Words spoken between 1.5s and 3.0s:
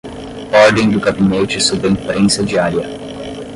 sobre a Imprensa Diária